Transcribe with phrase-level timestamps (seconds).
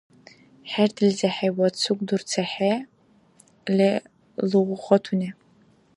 [0.71, 2.73] ХӀердилзехӀе ва цугдурцехӀе
[4.49, 5.29] лугъатуни.